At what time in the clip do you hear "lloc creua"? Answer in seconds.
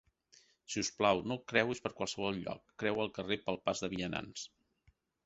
2.47-3.05